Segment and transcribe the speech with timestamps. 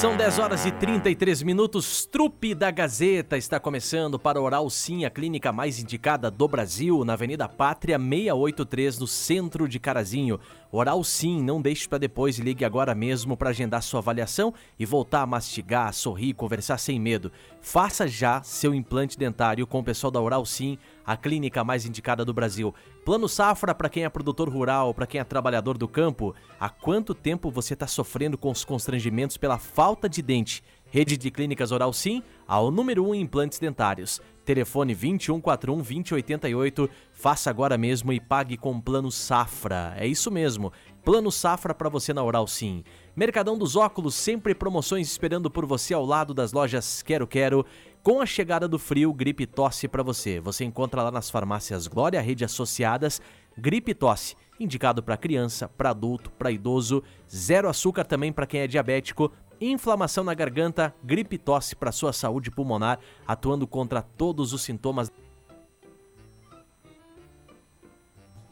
[0.00, 2.06] São 10 horas e 33 minutos.
[2.06, 7.14] Trupe da Gazeta está começando para Oral Sim, a clínica mais indicada do Brasil, na
[7.14, 10.38] Avenida Pátria 683, no centro de Carazinho.
[10.70, 15.22] Oral Sim, não deixe para depois ligue agora mesmo para agendar sua avaliação e voltar
[15.22, 17.32] a mastigar, sorrir, conversar sem medo.
[17.60, 22.22] Faça já seu implante dentário com o pessoal da Oral Sim, a clínica mais indicada
[22.22, 22.74] do Brasil.
[23.02, 26.34] Plano Safra para quem é produtor rural, para quem é trabalhador do campo.
[26.60, 30.62] Há quanto tempo você está sofrendo com os constrangimentos pela falta de dente?
[30.90, 34.20] Rede de Clínicas Oral Sim, ao número 1 um em implantes dentários.
[34.48, 36.88] Telefone 2141 2088.
[37.12, 39.92] Faça agora mesmo e pague com Plano Safra.
[39.94, 40.72] É isso mesmo.
[41.04, 42.82] Plano Safra para você na Oral Sim.
[43.14, 47.66] Mercadão dos Óculos, sempre promoções esperando por você ao lado das lojas Quero Quero.
[48.02, 50.40] Com a chegada do frio, gripe tosse para você.
[50.40, 53.20] Você encontra lá nas farmácias Glória Rede Associadas,
[53.54, 58.66] gripe tosse, indicado para criança, para adulto, para idoso, zero açúcar também para quem é
[58.66, 59.30] diabético,
[59.60, 65.10] inflamação na garganta, gripe tosse para sua saúde pulmonar, atuando contra todos os sintomas.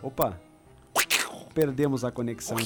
[0.03, 0.41] Opa.
[1.55, 2.57] Perdemos a conexão.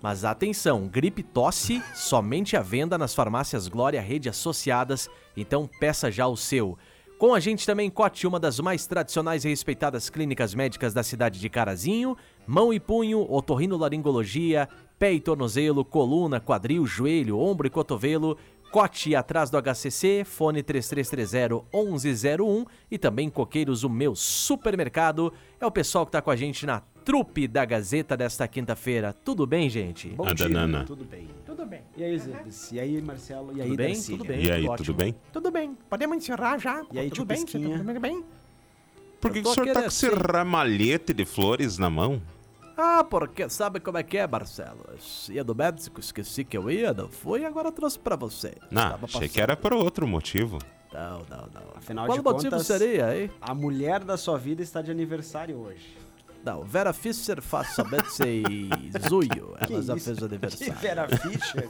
[0.00, 6.26] Mas atenção, gripe tosse somente à venda nas farmácias Glória Rede Associadas, então peça já
[6.26, 6.78] o seu.
[7.18, 11.38] Com a gente também Cote, uma das mais tradicionais e respeitadas clínicas médicas da cidade
[11.38, 14.66] de Carazinho, mão e punho, otorrinolaringologia,
[15.00, 18.36] pé e tornozelo, coluna, quadril, joelho, ombro e cotovelo,
[18.70, 25.32] Cote atrás do HCC, fone 3330-1101 e também Coqueiros, o meu supermercado.
[25.58, 29.12] É o pessoal que tá com a gente na trupe da Gazeta desta quinta-feira.
[29.12, 30.10] Tudo bem, gente?
[30.10, 30.84] Bom A dia, Danana.
[30.84, 31.26] Tudo bem.
[31.44, 31.82] Tudo bem.
[31.96, 32.70] E aí, Zebes?
[32.70, 33.50] E aí, Marcelo?
[33.56, 33.88] E aí, Tudo bem?
[33.88, 34.18] Darcília?
[34.18, 34.44] Tudo bem.
[34.44, 34.76] E aí, ótimo.
[34.76, 35.16] tudo bem?
[35.32, 35.76] Tudo bem.
[35.88, 36.84] Podemos encerrar já?
[36.92, 37.44] E aí, tudo bem?
[37.44, 38.24] Tudo bem?
[39.20, 40.32] Por que, que o senhor tá com esse querendo, sim.
[40.32, 42.22] ramalhete de flores na mão?
[42.82, 44.84] Ah, porque sabe como é que é, Marcelo?
[45.28, 48.54] Eu Ia do médico, esqueci que eu ia, não fui, agora trouxe pra você.
[48.70, 50.58] Não, Estava achei que era por outro motivo.
[50.92, 51.62] Não, não, não.
[51.76, 53.30] Afinal Qual de motivo contas- seria, hein?
[53.40, 55.96] A mulher da sua vida está de aniversário hoje.
[56.44, 58.68] Não, Vera Fischer faz somente em
[59.08, 59.54] junho.
[59.66, 60.04] Que Ela já isso?
[60.06, 60.74] fez Que aniversário.
[60.74, 61.68] Vera Fischer.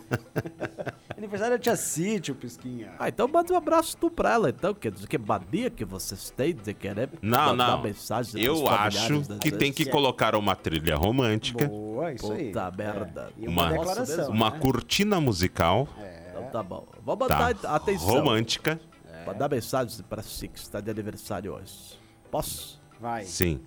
[1.16, 2.92] aniversário é tia Cítio, Pisquinha.
[2.98, 4.72] Ah, então manda um abraço tu pra ela, então.
[4.72, 7.82] Quer dizer, que mania que vocês têm de querer Não, mandar não.
[7.82, 12.46] mensagem Eu acho que tem que colocar uma trilha romântica, Boa, isso aí.
[12.48, 13.30] Puta merda.
[13.36, 14.30] E uma, Uma- declaração.
[14.30, 14.58] uma né?
[14.60, 15.88] cortina musical,
[16.30, 16.86] Então tá bom.
[17.04, 17.24] Vou tá?
[17.38, 18.06] mandar atenção.
[18.08, 18.80] Romântica,
[19.26, 21.98] Mandar mensagem pra si que está de aniversário hoje.
[22.30, 22.80] Posso?
[22.98, 23.24] Vai.
[23.24, 23.60] sim.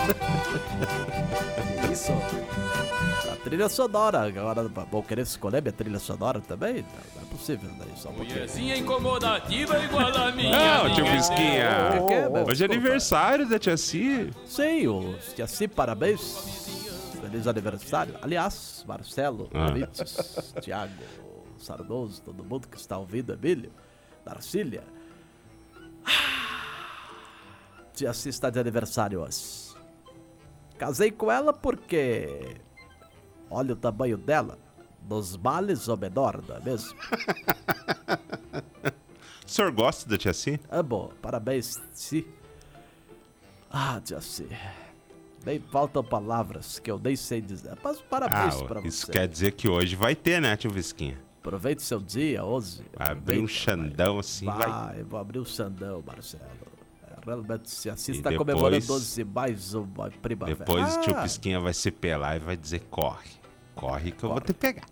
[1.92, 2.12] Isso.
[3.30, 4.20] A trilha sonora.
[4.26, 6.82] Agora vou querer escolher minha trilha sonora também?
[6.82, 8.12] Não, não é possível, daí só um.
[8.14, 10.50] Mulherzinha incomodativa igual a minha.
[10.50, 11.70] Não, tio ninguém Pisquinha.
[12.00, 12.50] Oh, oh, oh.
[12.50, 14.30] Hoje é aniversário da tia Si.
[14.46, 16.20] Sim, o Tiaci, parabéns.
[17.20, 18.14] Feliz aniversário.
[18.22, 19.72] Aliás, Marcelo, Ah.
[20.60, 20.92] Thiago,
[21.58, 23.70] Sardoso, todo mundo que está ouvindo, Emílio,
[24.24, 24.82] Darcília.
[27.94, 29.69] Tiaci está de aniversário hoje.
[30.80, 32.56] Casei com ela porque.
[33.50, 34.58] Olha o tamanho dela.
[35.02, 36.98] Dos males ou menor, não é mesmo?
[39.44, 40.58] O senhor gosta da tia Si?
[40.70, 42.26] Amo, parabéns, Ti.
[43.70, 44.48] Ah, Tiaci.
[45.44, 47.76] Nem faltam palavras que eu nem sei dizer.
[47.84, 49.12] Mas parabéns Ah, pra isso você.
[49.12, 51.18] quer dizer que hoje vai ter, né, tio Visquinha?
[51.40, 52.82] Aproveite seu dia hoje.
[52.96, 54.66] Abrir um xandão assim, vai.
[54.68, 55.02] vai.
[55.02, 56.42] Vou abrir o Xandão, Marcelo.
[57.26, 60.58] É, se E está depois- comemorando 12 mais uma primavera.
[60.58, 63.30] Depois o tio Ah, Pisquinha vai se pelar e vai dizer: corre.
[63.74, 64.84] Corre que eu vou te pegar.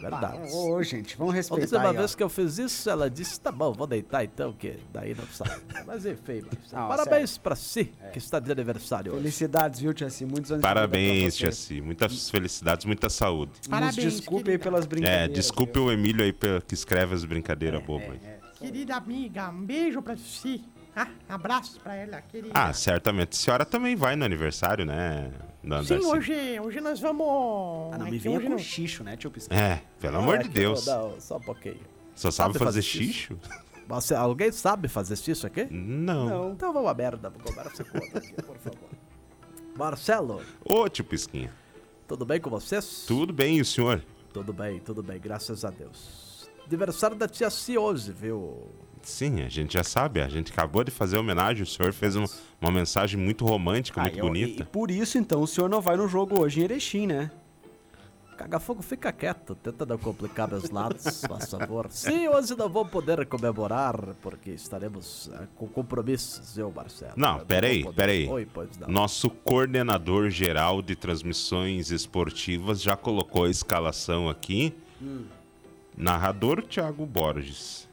[0.00, 0.50] Verdade.
[0.52, 1.98] Ô, ô, gente, vamos A respeitar última aí, ó.
[2.00, 5.24] vez que eu fiz isso, ela disse: tá bom, vou deitar então, que daí não
[5.28, 5.60] sai.
[5.86, 9.22] Mas enfim, Marcelo, Não, parabéns pra si, que está de aniversário hoje.
[9.22, 10.26] Felicidades, viu, tia C?
[10.26, 11.52] Muitos anos Parabéns, tia.
[11.52, 11.80] Si.
[11.80, 13.52] Muitas felicidades, muita saúde.
[13.70, 14.64] Parabéns, Nos desculpe aí querida.
[14.64, 15.30] pelas brincadeiras.
[15.30, 18.10] É, desculpe o Emílio aí pelo- que escreve as brincadeiras bobas.
[18.10, 18.20] aí.
[18.58, 20.64] Querida amiga, um beijo pra si.
[20.96, 22.50] Ah, abraço pra ela, querida.
[22.54, 23.32] Ah, certamente.
[23.32, 25.30] A senhora também vai no aniversário, né?
[25.62, 26.06] Da Sim, Darcy?
[26.06, 27.92] hoje, hoje nós vamos...
[27.94, 29.60] Ah, não é me venha com não- xixo, né, tio Pisquinha?
[29.60, 30.86] É, pelo Não, amor é de Deus.
[30.86, 31.80] Não, só um pouquinho.
[32.14, 33.38] Só sabe Sabe fazer fazer xixo?
[33.88, 35.64] Você, alguém sabe fazer isso aqui?
[35.70, 36.52] Não.
[36.52, 38.88] Então vamos a merda, vou conversa com outra aqui, por favor.
[39.76, 41.52] Marcelo, Ô, tio Pisquinha.
[42.08, 43.04] tudo bem com vocês?
[43.06, 44.02] Tudo bem, e o senhor?
[44.32, 46.48] Tudo bem, tudo bem, graças a Deus.
[46.66, 48.66] Aniversário da tia Si hoje, viu?
[49.06, 50.20] Sim, a gente já sabe.
[50.20, 51.62] A gente acabou de fazer homenagem.
[51.62, 52.24] O senhor fez um-
[52.60, 54.62] uma mensagem muito romântica, muito Ah, eu- bonita.
[54.62, 57.30] E por isso, então, o senhor não vai no jogo hoje em Erechim, né?
[58.36, 61.86] Cagafogo, fica quieto, tenta não complicar meus lados, faz favor.
[61.88, 67.12] Sim, hoje não vou poder comemorar, porque estaremos eh, com compromissos, eu, Marcelo.
[67.16, 68.28] Não, Eu peraí, poder- peraí.
[68.28, 68.46] Oi,
[68.78, 68.88] não.
[68.88, 74.74] Nosso coordenador geral de transmissões esportivas já colocou a escalação aqui.
[75.96, 77.85] Narrador Thiago Borges.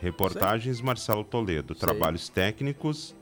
[0.00, 1.74] Reportagens Marcelo Toledo.
[1.74, 1.80] Sei.
[1.80, 3.14] Trabalhos técnicos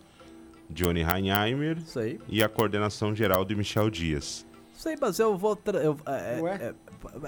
[0.70, 1.80] Johnny Reinheimer.
[1.86, 4.46] Sei, E a coordenação geral de Michel Dias.
[4.75, 5.58] sei, mas eu vou...
[5.82, 6.75] Eu, é, Ué?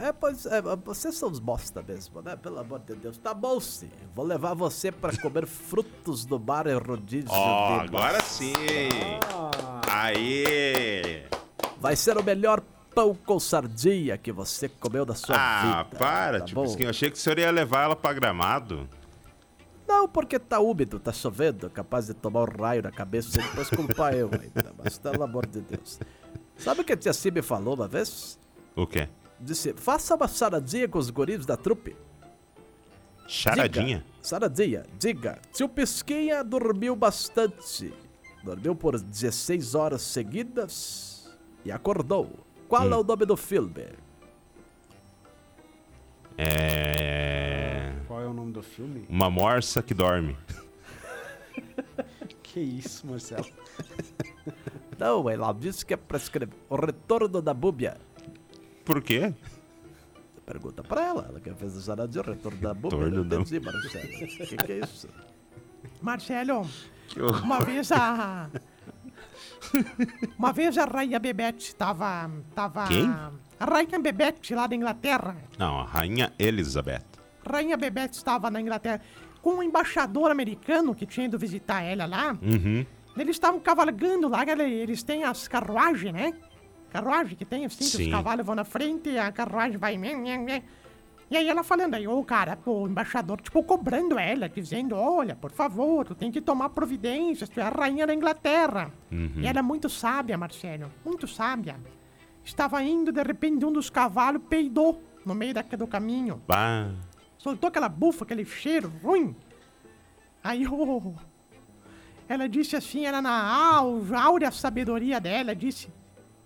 [0.02, 2.37] é, é, pois, é, vocês são os bosta mesmo, né?
[2.37, 3.17] Pelo amor de Deus.
[3.19, 3.91] Tá bom, sim.
[4.14, 8.52] Vou levar você pra comer frutos do bar e rodízio Ó, de agora sim!
[9.88, 11.23] Aê!
[11.81, 12.61] Vai ser o melhor
[12.94, 15.97] pão com sardinha que você comeu na sua Ah, vida.
[15.99, 16.76] para, tá tipo, bom?
[16.79, 18.88] Eu achei que o senhor ia levar ela pra gramado.
[19.91, 23.69] Não, porque tá úmido, tá chovendo, capaz de tomar um raio na cabeça e depois
[23.69, 24.73] culpar eu ainda.
[24.79, 25.99] Mas pelo amor de Deus.
[26.57, 28.39] Sabe o que a tia Cibi falou uma vez?
[28.77, 29.09] O quê?
[29.41, 31.97] Disse, faça uma saradinha com os guris da trupe.
[33.27, 33.99] Charadinha?
[33.99, 35.39] Diga, saradinha, diga.
[35.53, 37.93] Tio Pisquinha dormiu bastante.
[38.45, 41.29] Dormiu por 16 horas seguidas
[41.65, 42.31] e acordou.
[42.69, 42.93] Qual Hum.
[42.93, 43.87] é o nome do filme?
[46.39, 47.40] É.
[48.11, 49.07] Qual é o nome do filme?
[49.09, 50.37] Uma morsa que dorme.
[52.43, 53.47] Que isso, Marcelo?
[54.99, 57.97] Não, ela disse que é pra escrever O Retorno da Búbia.
[58.85, 59.33] Por quê?
[60.45, 62.99] Pergunta pra ela, ela que fez a saradinha, o Retorno da Búbia.
[62.99, 64.05] Retorno da- entendi, Marcelo.
[64.05, 65.09] O que, que é isso?
[66.03, 66.67] Marcelo,
[67.45, 68.51] uma vez a.
[70.37, 72.29] Uma vez a Rainha Bebete tava.
[72.57, 73.07] tava Quem?
[73.07, 75.37] A Rainha Bebete lá da Inglaterra.
[75.57, 77.05] Não, a Rainha Elizabeth.
[77.50, 79.00] Rainha Bebete estava na Inglaterra
[79.43, 82.37] com um embaixador americano que tinha ido visitar ela lá.
[82.43, 82.85] Uhum.
[83.17, 86.32] Eles estavam cavalgando lá, eles têm as carruagens, né?
[86.91, 89.99] Carruagem que tem, assim, que os cavalos vão na frente e a carruagem vai...
[91.31, 95.52] E aí ela falando aí, ô cara, o embaixador, tipo, cobrando ela, dizendo, olha, por
[95.52, 98.93] favor, tu tem que tomar providências, tu é a rainha da Inglaterra.
[99.37, 101.76] E ela é muito sábia, Marcelo, muito sábia.
[102.44, 106.43] Estava indo, de repente, um dos cavalos peidou no meio da, do caminho.
[106.49, 106.91] Bah.
[107.41, 109.35] Soltou aquela bufa, aquele cheiro ruim.
[110.45, 111.15] Aí, ô,
[112.29, 113.81] ela disse assim, ela na
[114.23, 115.89] áurea sabedoria dela, disse: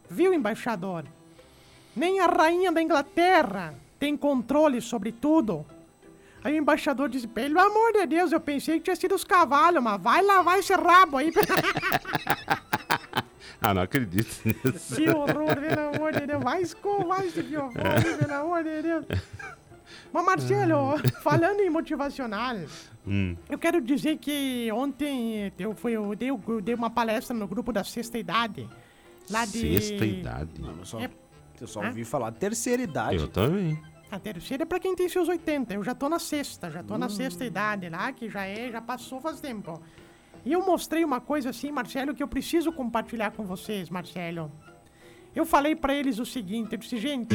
[0.09, 1.05] Viu, embaixador?
[1.97, 5.67] Nem a rainha da Inglaterra tem controle sobre tudo.
[6.45, 9.83] Aí o embaixador disse: Pelo amor de Deus, eu pensei que tinha sido os cavalos,
[9.83, 11.33] mas vai lavar esse rabo aí.
[13.61, 14.95] Ah, não acredito nisso.
[14.95, 16.45] que horror, pelo amor de Deus.
[16.45, 19.07] Vai escovar esse biofone, pelo amor de Deus.
[20.15, 22.57] Mas, Marcelo, falando em motivacional,
[23.07, 23.37] Hum.
[23.51, 27.73] eu quero dizer que ontem eu, fui, eu, dei, eu dei uma palestra no grupo
[27.73, 28.69] da sexta idade.
[29.29, 29.59] Lá de.
[29.81, 30.51] Sexta idade.
[30.63, 31.11] Eu só, É.
[31.61, 33.17] eu só ouvi falar terceira idade.
[33.17, 33.77] Eu também.
[34.11, 35.75] A terceira é pra quem tem seus 80.
[35.75, 37.11] Eu já tô na sexta, já tô na Hum.
[37.11, 39.83] sexta idade lá, que já é, já passou faz tempo.
[40.47, 44.53] E eu mostrei uma coisa assim, Marcelo, que eu preciso compartilhar com vocês, Marcelo.
[45.35, 47.35] Eu falei pra eles o seguinte, eu disse, gente,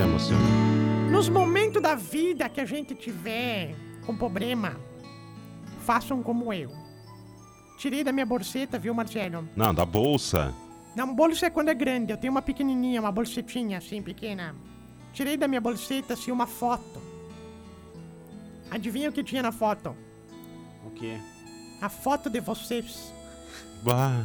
[0.00, 1.10] Se emociona.
[1.10, 3.74] nos momentos da vida que a gente tiver
[4.06, 4.80] com problema,
[5.84, 6.70] façam como eu.
[7.76, 9.46] Tirei da minha bolseta, viu, Marcelo?
[9.54, 10.54] Não, da bolsa.
[10.96, 12.14] Não, bolsa é quando é grande.
[12.14, 14.56] Eu tenho uma pequenininha, uma bolsetinha assim, pequena.
[15.12, 17.02] Tirei da minha bolseta, assim, uma foto.
[18.70, 19.94] Adivinha o que tinha na foto?
[20.86, 21.18] O quê?
[21.82, 23.12] A foto de vocês.
[23.82, 24.24] Bah.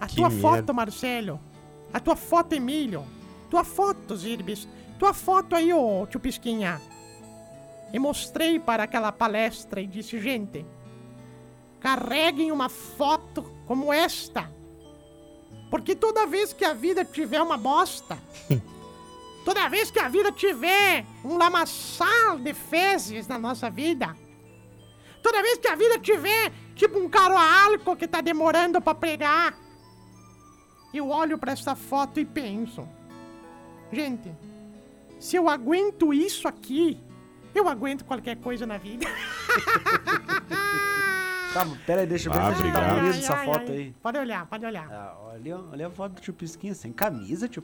[0.00, 0.40] A tua merda.
[0.40, 1.40] foto, Marcelo.
[1.92, 3.04] A tua foto, Emílio.
[3.50, 4.68] Tua foto, Zirbis.
[5.04, 6.80] Tua foto aí, ô tio Pisquinha.
[7.92, 10.64] E mostrei para aquela palestra e disse, gente,
[11.78, 14.50] carreguem uma foto como esta.
[15.70, 18.16] Porque toda vez que a vida tiver uma bosta,
[19.44, 24.16] toda vez que a vida tiver um lamaçal de fezes na nossa vida,
[25.22, 28.94] toda vez que a vida tiver tipo um caro a álcool que tá demorando pra
[28.94, 29.54] pregar,
[30.94, 32.88] eu olho pra essa foto e penso,
[33.92, 34.32] gente,
[35.24, 37.00] se eu aguento isso aqui,
[37.54, 39.06] eu aguento qualquer coisa na vida.
[41.54, 43.76] Tá, pera aí, deixa eu ver Ah, se tá bonito essa ai, foto ai.
[43.76, 43.94] aí.
[44.02, 44.88] Pode olhar, pode olhar.
[44.90, 47.62] Ah, olha, olha a foto do tio Pisquinha, sem camisa, tio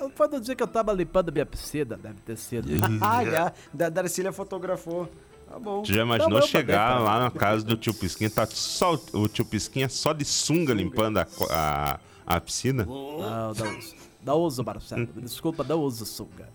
[0.00, 2.68] Eu Pode dizer que eu tava limpando minha piscina, deve ter sido.
[3.00, 3.52] Ah, já.
[3.72, 5.08] Da Darcília fotografou.
[5.48, 5.82] Tá bom.
[5.82, 9.28] Tu já imaginou Não, eu chegar lá na casa do tio Pisquinha, tá só o
[9.28, 12.84] tio Pisquinha só de sunga limpando a, a, a piscina?
[12.84, 13.94] Não, não uso.
[14.24, 15.06] Não uso, Marcelo.
[15.14, 16.48] Desculpa, não uso sunga.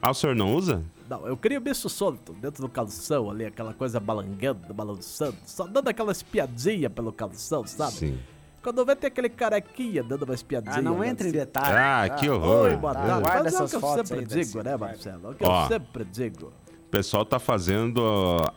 [0.00, 0.82] Ah, o senhor não usa?
[1.08, 5.88] Não, eu queria beijo solto dentro do calção ali, aquela coisa balangando, balançando, só dando
[5.88, 7.92] aquela espiadinha pelo calção, sabe?
[7.92, 8.18] Sim.
[8.62, 10.78] Quando vê tem aquele carequinha dando uma espiadinha.
[10.78, 11.38] Ah, não lá entra em assim.
[11.38, 11.76] detalhe.
[11.78, 12.76] Ah, que Oi, horror.
[12.78, 13.20] boa Tá, tarde.
[13.22, 14.76] guarda Mas é o essas que eu sempre digo, né.
[14.76, 15.26] Marcelo?
[15.28, 15.62] É o que Ó.
[15.64, 16.46] eu sempre digo.
[16.48, 18.02] O pessoal tá fazendo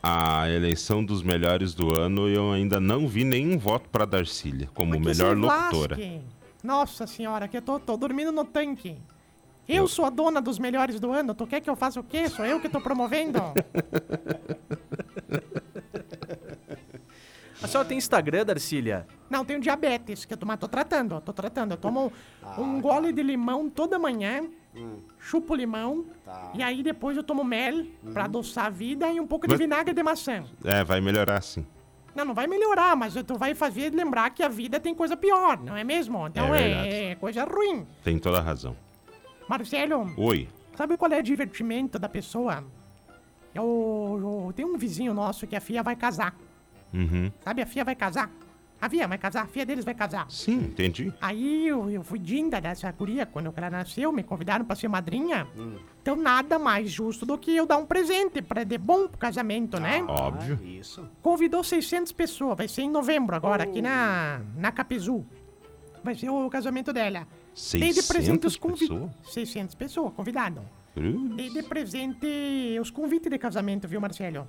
[0.02, 4.68] a eleição dos melhores do ano e eu ainda não vi nenhum voto pra Darcília
[4.74, 5.96] como Mas melhor locutora.
[5.96, 6.22] lasque.
[6.64, 8.98] Nossa senhora, que eu tô, tô dormindo no tanque.
[9.70, 11.36] Eu sou a dona dos melhores do ano.
[11.36, 12.28] Tu quer que eu faça o quê?
[12.28, 13.40] Sou eu que tô promovendo?
[17.62, 19.06] A senhora tem Instagram, Darcília?
[19.30, 21.72] Não, tenho diabetes, que eu tô, mas tô tratando, ó, tô tratando.
[21.72, 22.12] Eu tomo
[22.42, 22.82] Ah, um tá.
[22.82, 25.00] gole de limão toda manhã, Hum.
[25.20, 26.52] chupo o limão, Tá.
[26.56, 29.60] e aí depois eu tomo mel pra adoçar a vida e um pouco de Mas-
[29.60, 30.46] vinagre de maçã.
[30.64, 31.66] É, vai melhorar sim.
[32.16, 35.60] Não, não vai melhorar, mas tu vai fazer lembrar que a vida tem coisa pior,
[35.62, 36.28] não é mesmo?
[36.28, 36.96] Então É é, verdade.
[36.96, 37.86] é coisa ruim.
[38.06, 38.74] Tem toda a razão.
[39.50, 40.48] Marcelo, Oi.
[40.78, 42.64] sabe qual é o divertimento da pessoa?
[43.54, 46.36] Eu, eu tenho um vizinho nosso que a filha vai casar.
[46.94, 47.32] Uhum.
[47.44, 48.30] Sabe, a filha vai casar.
[48.80, 50.30] A filha vai casar, a filha deles vai casar.
[50.30, 51.12] Sim, entendi.
[51.20, 55.48] Aí eu, eu fui dinda dessa guria quando ela nasceu, me convidaram pra ser madrinha.
[55.58, 55.78] Hum.
[56.00, 59.80] Então nada mais justo do que eu dar um presente pra de bom pro casamento,
[59.80, 60.06] né?
[60.08, 60.60] Óbvio.
[60.62, 61.10] Ah, isso.
[61.24, 65.26] Convidou 600 pessoas, vai ser em novembro agora, aqui na, na Capizu.
[66.04, 67.28] Vai ser o casamento dela.
[67.74, 68.88] Dei de presente 600 os convites.
[68.90, 69.12] pessoas?
[69.34, 70.62] 600 pessoas, convidado.
[70.94, 71.36] Cruz.
[71.36, 72.28] Dei de presente
[72.82, 74.48] os convites de casamento, viu, Marcelo?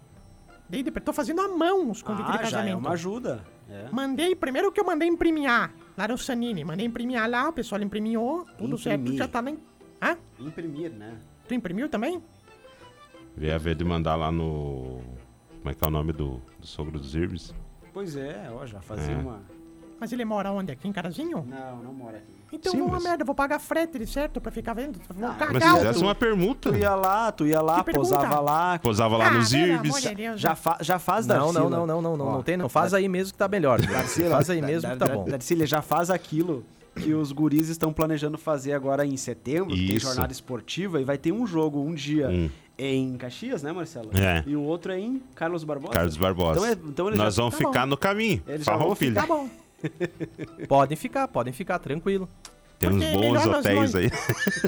[0.68, 2.72] Dei de, tô fazendo à mão os convites de Ah, já casamento.
[2.74, 3.44] é uma ajuda.
[3.68, 3.88] É.
[3.90, 5.50] Mandei, primeiro que eu mandei imprimir,
[5.96, 6.64] lá no Sanini.
[6.64, 9.18] Mandei imprimir lá, o pessoal imprimiu, tudo certo, Imprimir.
[9.18, 9.50] já tá lá.
[9.50, 9.58] em-
[10.02, 10.16] Hã?
[10.38, 11.18] Imprimir, né?
[11.48, 12.22] Tu imprimiu também?
[13.36, 15.00] Vê a ver de mandar lá no.
[15.58, 17.52] Como é que é o nome do, do sogro dos Irbes?
[17.92, 19.18] Pois é, ó, já fazia É.
[19.18, 19.42] uma...
[20.00, 20.72] Mas ele mora onde?
[20.72, 21.46] Aqui em Carazinho?
[21.46, 22.26] Não, não mora aqui.
[22.52, 24.98] Então Sim, não é uma mas- merda, eu vou pagar frete, certo, pra ficar vendo.
[25.14, 26.70] Vou Ah, cagar Mas se fizesse uma permuta.
[26.72, 28.78] Tu ia lá, tu ia lá, posava lá.
[28.80, 31.60] Posava lá Ah, nos Deus, Já, fa já faz Não, Darcila.
[31.60, 32.68] não, não, não, não, não, Ó, não tem, não.
[32.68, 33.80] Faz aí mesmo que tá melhor.
[33.80, 35.24] Darcila, Faz aí mesmo que tá bom.
[35.26, 36.64] Darcília, já faz aquilo
[36.96, 39.76] que os guris estão planejando fazer agora em setembro.
[39.76, 40.06] Tem Isso.
[40.06, 42.50] jornada esportiva e vai ter um jogo um dia Hum.
[42.76, 44.10] em Caxias, né, Marcelo?
[44.18, 44.42] É.
[44.44, 45.92] E o outro é em Carlos Barbosa.
[45.92, 46.58] Carlos Barbosa.
[46.58, 47.86] Então, é- então eles Nós já- vamos tá ficar bom.
[47.90, 48.42] no caminho.
[48.48, 49.14] Eles já Farrou, vão filho.
[49.14, 49.48] Tá bom.
[50.68, 52.28] Podem ficar, podem ficar, tranquilo.
[52.78, 54.10] Tem uns Porque é bons melhor nós hotéis nós- aí.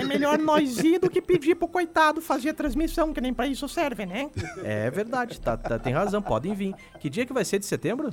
[0.03, 3.47] É melhor nós ir do que pedir pro coitado fazer a transmissão, que nem pra
[3.47, 4.31] isso serve, né?
[4.63, 6.75] É verdade, tá, tá- tem razão, podem vir.
[7.01, 8.13] Que dia que vai ser de setembro?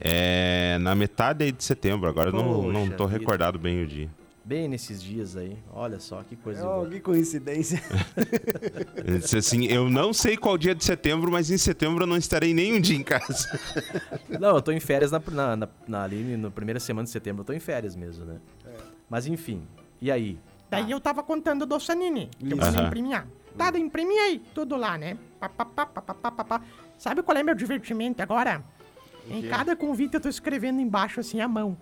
[0.00, 2.08] É na metade aí de setembro.
[2.08, 3.18] Agora eu não, não Poxa tô vida.
[3.18, 4.08] recordado bem o dia.
[4.42, 5.58] Bem nesses dias aí.
[5.70, 6.88] Olha só, que coisa Oh, boa.
[6.88, 7.82] que coincidência.
[9.10, 12.16] Ele disse assim: Eu não sei qual dia de setembro, mas em setembro eu não
[12.16, 13.60] estarei nenhum dia em casa.
[14.38, 17.42] Não, eu tô em férias na, na, na, na, ali na primeira semana de setembro.
[17.42, 18.38] Eu tô em férias mesmo, né?
[19.08, 19.66] Mas enfim,
[20.00, 20.38] e aí?
[20.70, 22.86] Daí eu tava contando do Sanini, que eu mandei Aham.
[22.86, 23.26] imprimir.
[23.58, 25.18] Tá, daí imprimi aí, tudo lá, né?
[25.40, 26.62] Pá, pá, pá, pá, pá, pá, pá, pá.
[26.96, 28.62] Sabe qual é meu divertimento agora?
[29.28, 31.76] Em cada convite eu tô escrevendo embaixo assim, à mão.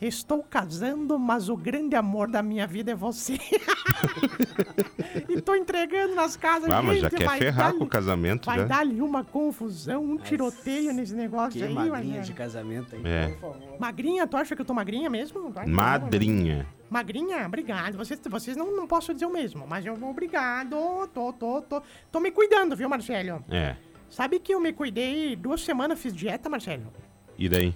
[0.00, 3.36] Estou casando, mas o grande amor da minha vida é você.
[5.28, 8.46] e tô entregando nas casas, Ah, mas já gente, quer vai ferrar com o casamento,
[8.46, 8.64] Vai já.
[8.66, 12.20] dar-lhe uma confusão, um tiroteio nesse negócio que aí, madrinha Mariana.
[12.22, 13.02] de casamento, hein?
[13.04, 13.28] É.
[13.30, 13.80] Por favor.
[13.80, 15.52] Magrinha, tu acha que eu tô magrinha mesmo?
[15.66, 16.66] Madrinha.
[16.88, 17.96] Magrinha, obrigado.
[17.98, 20.76] Vocês, vocês não, não posso dizer o mesmo, mas eu obrigado.
[21.12, 21.82] Tô, tô, tô.
[22.12, 23.44] Tô me cuidando, viu, Marcelo?
[23.50, 23.74] É.
[24.08, 26.86] Sabe que eu me cuidei duas semanas, fiz dieta, Marcelo?
[27.36, 27.74] E daí?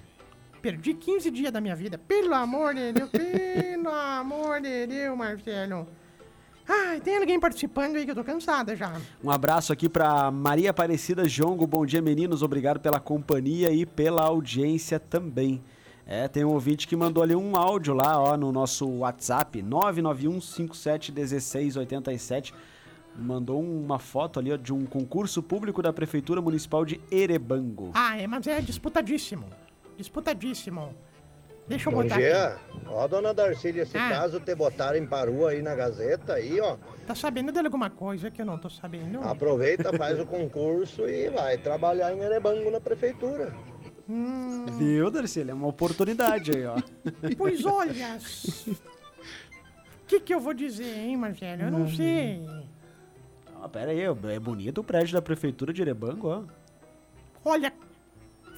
[0.63, 1.97] Perdi 15 dias da minha vida.
[1.97, 5.85] Pelo amor de Deus, pelo amor de Deus, Marcelo.
[6.65, 8.93] Ai, tem alguém participando aí que eu tô cansada já.
[9.21, 11.67] Um abraço aqui pra Maria Aparecida Jongo.
[11.67, 12.41] Bom dia, meninos.
[12.41, 15.61] Obrigado pela companhia e pela audiência também.
[16.07, 22.53] É, tem um ouvinte que mandou ali um áudio lá, ó, no nosso WhatsApp, 991571687.
[23.17, 27.91] Mandou uma foto ali, ó, de um concurso público da Prefeitura Municipal de Erebango.
[27.93, 29.43] Ah, é, mas é disputadíssimo.
[29.97, 30.93] Disputadíssimo.
[31.67, 32.47] Deixa eu Bom botar dia.
[32.47, 32.59] aqui.
[32.87, 34.09] Ó, dona Darcília, se Ah.
[34.09, 36.75] caso te botarem parua aí na Gazeta, aí, ó,
[37.07, 39.21] Tá sabendo de alguma coisa que eu não tô sabendo?
[39.21, 43.53] aproveita, faz o concurso e vai trabalhar em Erebango na prefeitura.
[44.09, 45.51] Hum, Viu, Darcília?
[45.51, 46.75] É uma oportunidade aí, ó.
[47.37, 48.17] Pois olha.
[48.67, 51.61] O que, que eu vou dizer, hein, Marcelo?
[51.63, 52.45] Eu não sei.
[53.61, 56.43] Ah, pera aí, é bonito o prédio da Prefeitura de Erebango, ó.
[57.45, 57.71] Olha,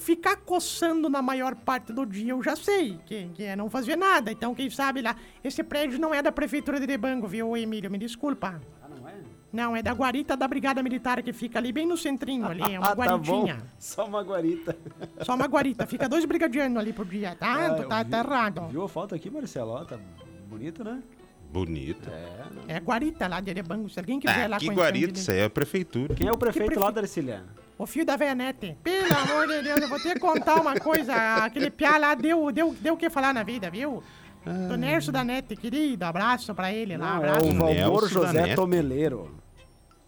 [0.06, 3.96] ficar coçando na maior parte do dia eu já sei, que, que é não fazer
[3.96, 4.32] nada.
[4.32, 7.90] Então, quem sabe lá, esse prédio não é da Prefeitura de Rebango, viu, Emílio?
[7.90, 8.62] Me desculpa.
[8.84, 9.14] Ah, não é?
[9.52, 12.78] Não, é da guarita da Brigada Militar que fica ali bem no centrinho ali, é
[12.80, 13.46] uma Ah, tá bom.
[13.46, 13.64] guaritinha.
[13.80, 14.78] Só uma guarita.
[15.24, 17.56] Só uma guarita, fica dois brigadianos ali por dia, tá?
[17.58, 18.10] Ah, eu tá, vi.
[18.12, 18.68] tá errado.
[18.68, 19.72] Viu a foto aqui, Marcelo?
[19.72, 19.98] Ó, tá
[20.48, 21.02] bonito, né?
[21.52, 22.10] Bonito.
[22.68, 23.90] É Guarita lá de Erebango.
[23.90, 26.14] Se alguém quiser Ah, lá que onde isso aí é a prefeitura.
[26.14, 27.46] Quem é o prefeito prefe- lá, Darciliano?
[27.78, 28.78] O fio da Venete.
[28.82, 31.14] Pelo amor de Deus, eu vou ter que contar uma coisa.
[31.44, 34.02] Aquele piá lá deu, deu, deu o que falar na vida, viu?
[34.46, 36.06] Do Nerso da Nete, querido.
[36.06, 37.16] Abraço pra ele lá.
[37.16, 37.50] Não, é abraço.
[37.50, 38.56] o Valmor José.
[38.56, 39.36] Tomeleiro.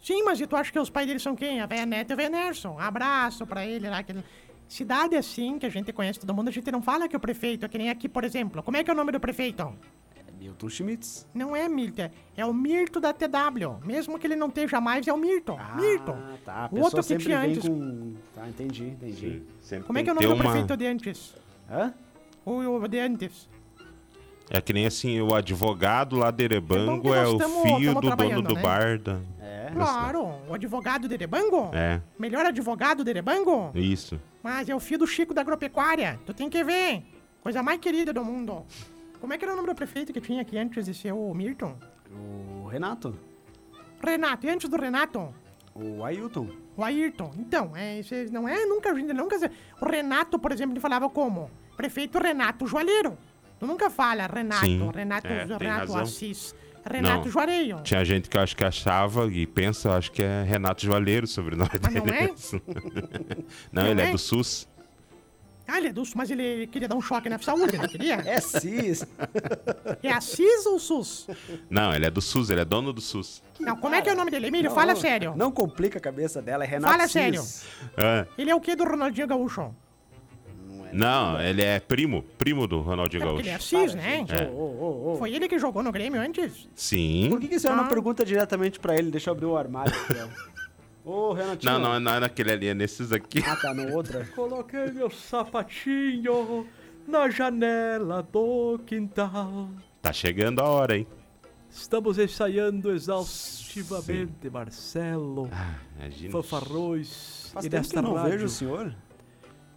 [0.02, 1.60] Sim, mas e tu acha que os pais dele são quem?
[1.60, 2.80] A Véia Neta e o Véia Nerson.
[2.80, 3.98] Abraço pra ele lá.
[3.98, 4.24] Aquele...
[4.70, 7.66] Cidade assim, que a gente conhece todo mundo, a gente não fala que o prefeito
[7.66, 8.62] é que nem aqui, por exemplo.
[8.62, 9.74] Como é que é o nome do prefeito?
[10.48, 11.28] É Milton Schmitz.
[11.34, 12.02] Não é Mirto,
[12.36, 13.80] é o Mirto da TW.
[13.84, 15.58] Mesmo que ele não esteja mais, é o Mirto.
[15.76, 16.12] Mirto.
[16.12, 16.54] Ah, tá.
[16.66, 17.68] A O outro que sempre tinha vem antes.
[17.68, 18.14] com...
[18.34, 19.42] Tá, entendi, entendi.
[19.62, 21.36] Sempre Como é tem que é o nome do uma- prefeito de antes?
[21.70, 21.94] Hã?
[22.46, 23.50] O, o de antes.
[24.50, 27.94] É que nem assim, o advogado lá de É Erebango é, nós o tamo- filho
[27.94, 28.62] tamo do dono do né?
[28.62, 29.20] bar da...
[29.42, 29.72] É.
[29.74, 31.70] Claro, o advogado de Erebango.
[31.74, 33.72] É, Melhor advogado de Erebango.
[33.76, 34.18] isso.
[34.42, 36.18] Mas é o filho do Chico da Agropecuária.
[36.26, 37.04] Tu tem que ver.
[37.44, 38.66] Coisa mais querida do mundo.
[39.20, 41.34] Como é que era o nome do prefeito que tinha aqui antes de ser o
[41.34, 41.76] Mirton?
[42.12, 43.18] O Renato.
[44.04, 44.46] Renato.
[44.46, 45.34] E antes do Renato?
[45.74, 46.50] O Ailton.
[46.76, 47.32] O Ayrton.
[47.38, 49.36] Então, é, cês não é nunca, a gente nunca.
[49.82, 51.50] O Renato, por exemplo, ele falava como?
[51.76, 53.18] Prefeito Renato Joalheiro.
[53.60, 56.02] Tu nunca fala Renato, Sim, Renato, é, tem Renato razão.
[56.02, 56.56] Assis.
[56.90, 57.32] Renato Não.
[57.32, 57.82] Juareio.
[57.84, 61.56] Tinha gente que eu acho que achava e pensa, acho que é Renato Joalheiro sobre
[61.56, 62.06] o nome Mas dele.
[62.06, 62.28] não é?
[63.72, 64.08] não, Não ele é?
[64.10, 64.12] é?
[64.12, 64.68] do SUS.
[65.68, 68.16] Ah, ele é do SUS, mas ele queria dar um choque na saúde, não queria?
[68.26, 69.06] É cis.
[70.02, 71.28] É Assis ou SUS?
[71.70, 73.44] Não, ele é do SUS, ele é dono do SUS.
[73.60, 74.48] Não, como é que é o nome dele?
[74.48, 75.34] Emílio, fala sério.
[75.36, 77.12] Não complica a cabeça dela, é Renato Fala Cis.
[77.12, 77.44] sério.
[77.98, 78.26] É.
[78.38, 79.76] Ele é o que do Ronaldinho Gaúcho?
[80.94, 83.76] Não, ele é primo, primo do Ronaldinho É porque ele é Gaúcho.
[83.78, 84.26] Assis, né?
[84.30, 84.46] É.
[84.48, 85.18] Ô, ô, ô.
[85.18, 86.68] Foi ele que jogou no Grêmio antes?
[86.74, 87.28] Sim.
[87.30, 87.88] Por que, que você não Ah.
[87.90, 89.12] pergunta diretamente pra ele?
[89.12, 89.92] Deixa eu abrir o armário.
[91.08, 91.72] Ô, Renatinho.
[91.72, 93.42] Não, não, não é naquele ali, é nesses aqui.
[93.48, 94.26] Ah, tá, no outra.
[94.36, 96.68] Coloquei meu sapatinho
[97.08, 99.70] na janela do quintal.
[100.02, 101.08] Tá chegando a hora, hein?
[101.70, 105.50] Estamos ensaiando exaustivamente, Marcelo,
[105.98, 106.32] Imagina.
[106.32, 107.52] fanfarrões.
[107.54, 108.96] Faz e tempo que nesta não rádio, vejo o senhor.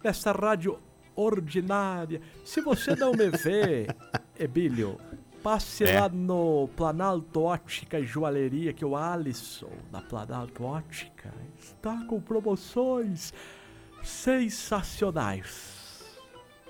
[0.03, 0.79] nesta rádio
[1.15, 2.19] ordinária.
[2.43, 3.87] Se você não me vê,
[4.37, 4.97] Ebílio,
[5.43, 5.99] passe É.
[5.99, 13.33] lá no Planalto Ótica e Joalheria, que o Alisson, da Planalto Ótica, está com promoções
[14.03, 15.79] sensacionais.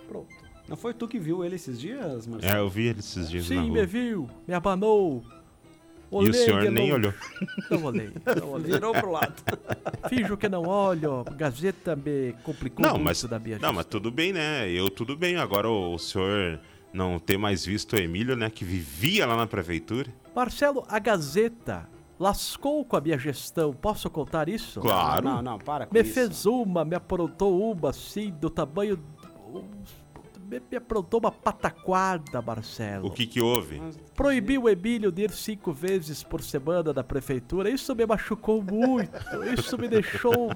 [0.07, 0.41] Pronto.
[0.67, 2.57] Não foi tu que viu ele esses dias, É, Marcelo?
[2.59, 3.79] eu vi ele esses dias na Sim, rua.
[3.79, 5.23] me viu, me abanou.
[5.25, 6.93] E o Olhei senhor nem longe.
[6.93, 7.13] olhou.
[7.69, 8.71] Não olhei, não olhei.
[8.73, 9.33] Virou pro lado.
[10.09, 11.23] Finjo que não olho.
[11.37, 14.01] Gazeta me complicou Não, muito mas, da minha não, mas gestão.
[14.01, 14.69] tudo bem, né?
[14.69, 15.37] Eu tudo bem.
[15.37, 16.59] Agora o, o senhor
[16.93, 18.49] não ter mais visto o Emílio, né?
[18.49, 20.11] Que vivia lá na prefeitura.
[20.35, 21.87] Marcelo, a Gazeta
[22.19, 23.73] lascou com a minha gestão.
[23.73, 24.79] Posso contar isso?
[24.79, 25.25] Claro.
[25.25, 26.13] Não, não, para com Me isso.
[26.13, 28.99] fez uma, me aprontou uma assim, do tamanho.
[30.47, 33.07] Me, me aprontou uma pataquada, Marcelo.
[33.07, 33.81] O que que houve?
[34.13, 37.69] Proibiu o Emílio de ir cinco vezes por semana da prefeitura.
[37.69, 39.11] Isso me machucou muito.
[39.57, 40.49] Isso me deixou.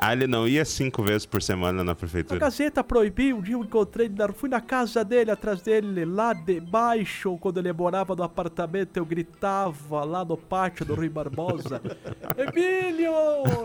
[0.00, 2.38] Ah, ele não ia cinco vezes por semana na A prefeitura.
[2.38, 3.38] Gazeta proibiu.
[3.38, 8.14] Um dia eu encontrei fui na casa dele, atrás dele, lá debaixo, quando ele morava
[8.14, 11.82] no apartamento, eu gritava lá no pátio do Rui Barbosa:
[12.38, 13.12] Emílio!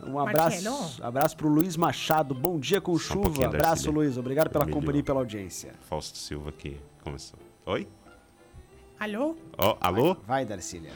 [0.04, 1.08] Um abraço, Marcelo.
[1.08, 2.34] abraço pro Luiz Machado.
[2.34, 3.22] Bom dia com um chuva.
[3.24, 3.92] pouquinho, abraço.
[3.92, 4.18] Luiz.
[4.18, 4.80] Obrigado pela Melhor.
[4.80, 5.74] companhia e pela audiência.
[5.82, 7.40] Fausto Silva aqui começou.
[7.66, 7.88] Oi?
[9.02, 9.36] Alô?
[9.58, 10.16] Ó, alô?
[10.28, 10.92] Vai, Darcília.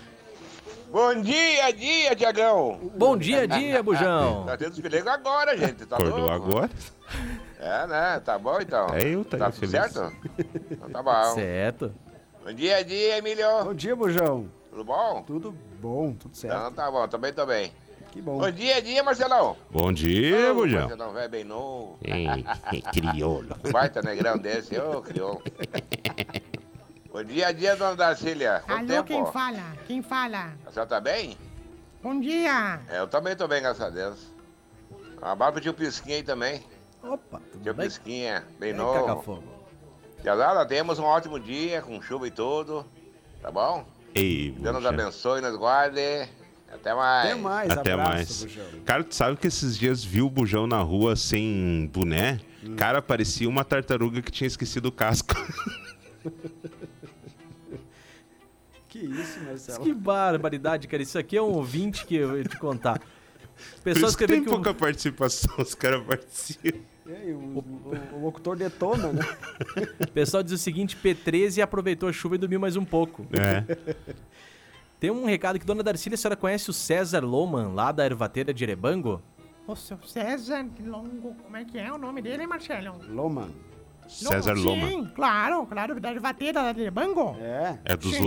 [0.92, 2.80] Bom dia, dia, Tiagão.
[2.96, 4.44] Bom dia, dia, Bujão.
[4.46, 5.88] Tá tendo despelego agora, gente.
[5.88, 6.32] Tá Acordou louco?
[6.36, 6.70] agora?
[7.60, 8.20] É, né?
[8.24, 8.90] Tá bom então.
[8.94, 10.14] É, eu tô Tá tudo certo?
[10.70, 11.34] Então tá bom.
[11.34, 11.96] Certo.
[12.46, 13.64] Bom dia, dia, Emílio.
[13.64, 14.52] Bom dia, Bujão.
[14.70, 15.24] Tudo bom?
[15.26, 16.56] Tudo bom, tudo certo.
[16.56, 17.74] Então tá bom, também tô bem.
[18.12, 18.38] Que bom.
[18.38, 19.58] Bom dia, dia, Marcelão.
[19.72, 20.82] Bom dia, Ô, Bujão.
[20.82, 21.98] Marcelão, velho bem novo.
[22.94, 23.56] crioulo.
[23.66, 25.42] Um baita negrão desse, ô, criou.
[27.16, 28.62] Bom dia, dia, dona Darcília.
[28.66, 29.04] Quanto Alô, tempo?
[29.06, 29.78] quem fala?
[29.88, 30.54] Quem fala?
[30.66, 31.38] A senhora tá bem?
[32.04, 32.82] Bom dia.
[32.90, 34.20] É, eu também tô bem, graças a Deus.
[35.22, 36.62] Abraço pro tio Pisquinha aí também.
[37.02, 37.88] Opa, tudo Tio bem?
[37.88, 39.06] Pisquinha, bem Vem, novo.
[39.06, 39.44] Caga-fogo.
[40.22, 42.86] Tiazada, temos um ótimo dia, com chuva e tudo.
[43.42, 43.86] Tá bom?
[44.14, 46.28] Ei, Deus nos abençoe, nos guarde.
[46.70, 47.32] Até mais.
[47.32, 48.44] Até mais, Até abraço, mais.
[48.44, 48.66] Bujão.
[48.86, 52.42] Cara, tu sabe que esses dias viu o Bujão na rua sem boné?
[52.76, 55.34] Cara, parecia uma tartaruga que tinha esquecido o casco.
[59.00, 59.84] Que isso, Marcelo?
[59.84, 61.04] Que barbaridade, cara.
[61.04, 63.00] Isso aqui é um ouvinte que eu ia te contar.
[63.84, 66.80] Que escreveu tem que o pouca participação, os caras participam.
[67.06, 69.22] E aí, o, o- o locutor detona, né?
[70.00, 73.26] o pessoal diz o seguinte: P13 aproveitou a chuva e dormiu mais um pouco.
[73.34, 73.96] É.
[75.00, 78.54] Tem um recado que Dona Darcília, a senhora conhece o César Loman, lá da Ervateira
[78.54, 79.22] de Erebango?
[79.68, 82.96] O seu César Longo, como é que é o nome dele, hein, Marcelo?
[83.10, 83.50] Loman.
[84.08, 84.88] César Loma.
[84.88, 87.36] Sim, claro, claro, da Vateira de Bango.
[87.40, 87.78] É.
[87.86, 88.24] É dos Sim.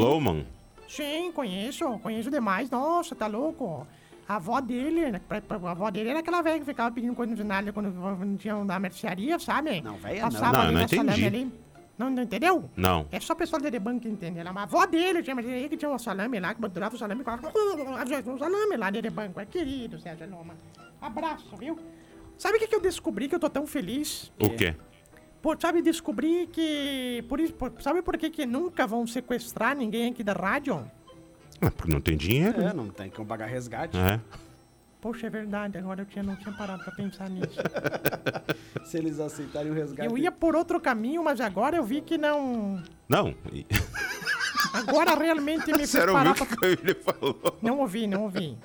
[0.89, 2.71] Sim, conheço, conheço demais.
[2.71, 3.87] Nossa, tá louco?
[4.27, 7.37] A avó dele, né, a avó dele era aquela velha que ficava pedindo coisa no
[7.37, 9.81] cenário quando não tinha na mercearia, sabe?
[9.81, 10.31] Não, velha não.
[10.31, 11.25] Passava Não, não entendi.
[11.25, 11.53] ali.
[11.97, 12.71] Não, não entendeu?
[12.77, 13.07] Não.
[13.11, 14.39] É só o pessoal de Erebanco que entende.
[14.39, 17.25] Ela, a avó dele tinha mercearia que tinha um salame lá, que durava o salame
[17.25, 17.31] com
[18.33, 19.41] um salame lá de Erebanco.
[19.41, 20.55] É querido, Sérgio Loma.
[21.01, 21.79] Abraço, viu?
[22.37, 24.31] Sabe o que, que eu descobri que eu tô tão feliz?
[24.41, 24.77] O quê?
[25.41, 27.25] Pô, sabe, descobri que.
[27.29, 30.85] Por isso, por- sabe por que, que nunca vão sequestrar ninguém aqui da rádio?
[31.61, 32.61] Ah, porque não tem dinheiro.
[32.61, 33.97] É, não tem como pagar resgate.
[33.97, 34.21] É.
[35.01, 37.57] Poxa, é verdade, agora eu tinha, não tinha parado pra pensar nisso.
[38.85, 40.11] Se eles aceitarem o resgate.
[40.11, 42.83] Eu ia por outro caminho, mas agora eu vi que não.
[43.09, 43.33] Não.
[44.75, 46.45] Agora realmente me fez Você não parar pra.
[46.47, 47.59] que Emília falou?
[47.63, 48.59] Não ouvi, não ouvi.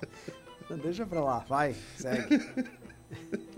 [0.69, 2.41] Não, Deixa pra lá, vai, segue.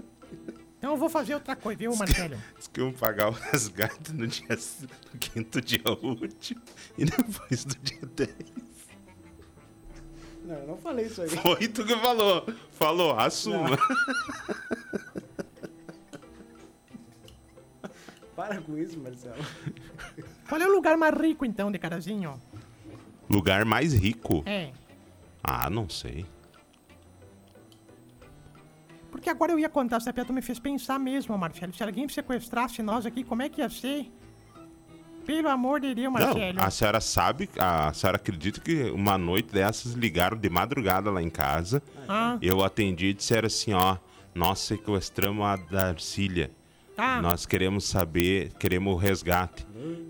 [0.85, 2.37] Então eu vou fazer outra coisa, viu, Marcelo?
[2.55, 6.61] Diz que iam pagar o resgate no, dia, no quinto dia útil
[6.95, 8.29] e depois do dia 10.
[10.43, 11.29] Não, eu não falei isso aí.
[11.29, 12.45] Foi tu que falou.
[12.73, 13.75] Falou, assuma.
[18.35, 19.43] Para com isso, Marcelo.
[20.47, 22.39] Qual é o lugar mais rico, então, de Carazinho?
[23.27, 24.43] Lugar mais rico?
[24.45, 24.71] É.
[25.43, 26.27] Ah, não sei.
[29.25, 31.73] Porque agora eu ia contar essa piada, tu me fez pensar mesmo, Marcelo.
[31.73, 34.05] Se alguém sequestrasse nós aqui, como é que ia ser?
[35.25, 36.61] Pelo amor de Deus, Não, Marcelo.
[36.61, 41.29] a senhora sabe, a senhora acredita que uma noite dessas ligaram de madrugada lá em
[41.31, 41.81] casa.
[42.07, 43.97] Ah, Eu atendi e disseram assim, ó,
[44.35, 46.51] nós sequestramos a Darcília.
[46.95, 47.19] tá.
[47.19, 49.65] Nós queremos saber, queremos o resgate.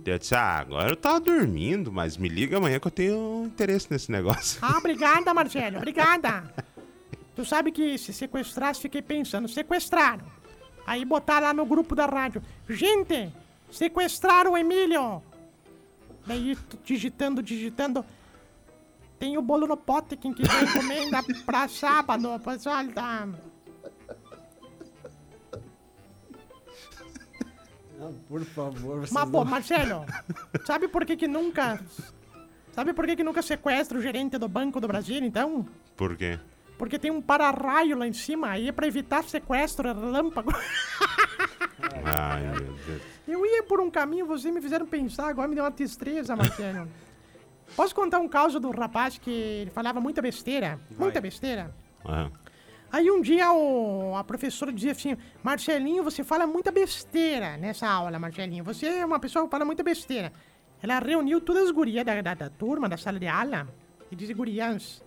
[0.06, 3.88] Eu disse, ah, agora eu tava dormindo, mas me liga amanhã que eu tenho interesse
[3.89, 4.60] nesse negócio.
[4.62, 6.43] Ah, obrigada, Marcelo, obrigada.
[7.36, 10.26] Tu sabe que se sequestrasse, fiquei pensando, sequestraram.
[10.88, 12.41] Aí botaram lá no grupo da rádio.
[12.69, 13.32] Gente,
[13.71, 15.21] sequestraram o Emílio.
[16.26, 18.06] Daí, digitando, digitando.
[19.19, 22.39] Tem o bolo no pote, quem quiser encomenda pra sábado.
[22.39, 23.28] Pessoal, tá...
[27.98, 29.52] Não, por favor, vocês Mas, pô, não...
[29.52, 30.06] Marcelo,
[30.65, 31.82] sabe por que que nunca...
[32.74, 35.65] Sabe por que que nunca sequestra o gerente do Banco do Brasil, então?
[35.95, 36.38] Por quê?
[36.78, 40.52] Porque tem um para-raio lá em cima, aí é pra evitar sequestro, é relâmpago.
[42.04, 43.02] Ai, meu Deus.
[43.28, 46.88] Eu ia por um caminho, vocês me fizeram pensar, agora me deu uma tristeza, Marcelo.
[47.76, 50.80] Posso contar um caso do rapaz que ele falava muita besteira?
[50.98, 51.74] Muita besteira.
[52.06, 52.30] Ah,
[52.92, 58.18] Aí um dia o- a professora dizia assim, Marcelinho, você fala muita besteira nessa aula,
[58.20, 58.64] Marcelinho.
[58.64, 60.32] Você é uma pessoa que fala muita besteira.
[60.82, 63.68] Ela reuniu todas as gurias da, da, da turma, da sala de aula,
[64.12, 65.04] e disse, gurias,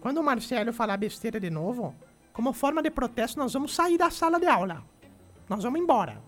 [0.00, 1.94] quando o Marcelo falar besteira de novo,
[2.32, 4.82] como forma de protesto, nós vamos sair da sala de aula.
[5.48, 6.20] Nós vamos embora.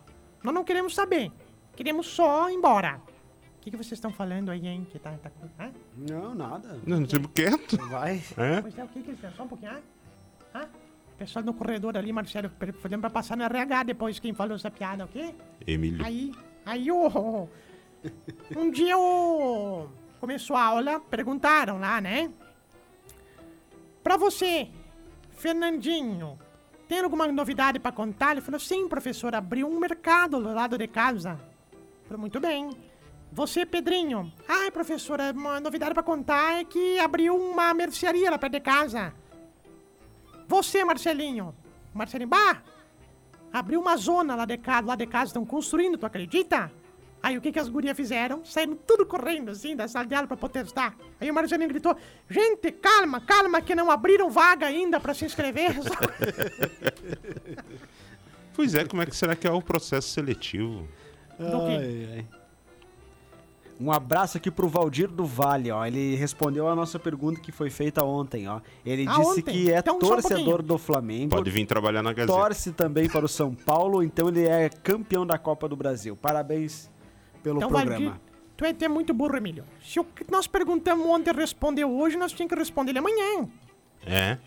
[0.42, 1.30] Nós não queremos saber.
[1.74, 3.00] Queremos só ir embora.
[3.56, 4.86] O que, que vocês estão falando aí, hein?
[4.90, 5.70] Que tá, tá?
[5.96, 6.80] Não, nada.
[6.84, 7.76] não tipo quieto.
[7.88, 8.20] Vai.
[8.36, 8.60] É?
[8.60, 9.80] Pois é, o que que eles Só um pouquinho, hã?
[10.54, 10.68] Hã?
[11.16, 12.50] Pessoal no corredor ali, Marcelo,
[12.84, 15.34] lembra pra passar no RH depois quem falou essa piada, ok?
[15.64, 16.04] Emílio.
[16.04, 16.32] Aí,
[16.66, 17.48] aí o...
[18.56, 19.86] Um dia o...
[20.18, 22.32] Começou a aula, perguntaram lá, né?
[24.02, 24.68] Pra você,
[25.30, 26.38] Fernandinho,
[26.88, 28.32] tem alguma novidade pra contar?
[28.32, 31.40] Ele falou, sim, professor, abriu um mercado do lado de casa.
[32.04, 32.70] Falei, muito bem.
[33.30, 34.30] Você, Pedrinho.
[34.46, 39.14] Ai, professora, uma novidade pra contar é que abriu uma mercearia lá perto de casa.
[40.46, 41.54] Você, Marcelinho.
[41.94, 42.62] Marcelinho, bah!
[43.52, 46.72] Abriu uma zona lá de casa, lá de casa, estão construindo, tu acredita?
[47.22, 48.44] Aí o que que as gurias fizeram?
[48.44, 50.96] Saíram tudo correndo, assim, da sala de aula pra protestar.
[51.20, 51.96] Aí o Marcelinho gritou,
[52.28, 55.72] gente, calma, calma, que não abriram vaga ainda pra se inscrever.
[58.54, 60.86] Pois é, como é que será que é o processo seletivo?
[61.40, 62.26] Ai, ai.
[63.80, 65.84] Um abraço aqui pro Valdir do Vale, ó.
[65.86, 68.60] Ele respondeu a nossa pergunta que foi feita ontem, ó.
[68.84, 69.42] Ele Ah, disse ontem?
[69.42, 70.62] que é Então, um torcedor pouquinho.
[70.68, 71.30] do Flamengo.
[71.30, 72.38] Pode vir trabalhar na Gazeta.
[72.38, 76.14] Torce também para o São Paulo, então ele é campeão da Copa do Brasil.
[76.14, 76.90] Parabéns
[77.42, 78.10] pelo Então, programa.
[78.10, 78.20] Valdir,
[78.56, 79.64] tu é até muito burro, Emílio.
[79.82, 83.48] Se o que nós perguntamos ontem respondeu hoje, nós tínhamos que responder ele amanhã.
[84.06, 84.38] É?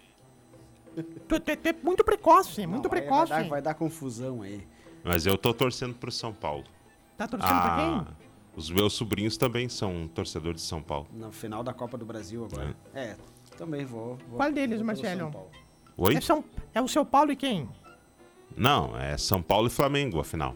[0.96, 3.30] Tu, tu, tu é muito precoce, muito Não, vai- precoce.
[3.32, 4.66] Vai dar, vai dar confusão aí.
[5.04, 6.64] Mas eu tô torcendo pro São Paulo.
[7.18, 8.16] Tá torcendo pra Ah, quem?
[8.56, 11.08] os meus sobrinhos também são torcedores de São Paulo.
[11.14, 12.76] No final da Copa do Brasil agora.
[12.94, 13.16] É,
[13.58, 14.18] também vou.
[14.30, 15.32] vou Qual deles, vou Marcelo?
[15.32, 15.48] São.
[15.98, 16.16] Oi?
[16.16, 17.70] É, São, é o São Paulo e quem?
[18.58, 20.56] Não, é São Paulo e Flamengo, afinal.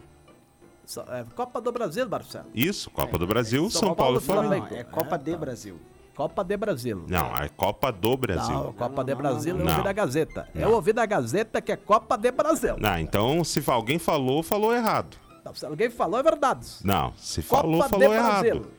[1.08, 2.46] É, Copa do Brasil, Marcelo.
[2.54, 4.62] Isso, Copa do Brasil, São São, Paulo e Paulo e Flamengo.
[4.62, 4.88] Não, Flamengo.
[4.88, 5.36] é Copa É, de tá.
[5.38, 5.80] Brasil.
[6.14, 7.04] Copa de Brasil.
[7.08, 8.54] Não, é Copa do Brasil.
[8.54, 9.72] Não, Copa não, de não, Brasil não, eu não.
[9.72, 10.48] ouvi da Gazeta.
[10.54, 12.76] Eu ouvi da Gazeta que é Copa de Brasil.
[12.82, 15.16] Ah, então se alguém falou, falou errado.
[15.44, 16.66] Não, se alguém falou, é verdade.
[16.84, 18.54] Não, se Copa falou, falou Brasil.
[18.56, 18.70] errado.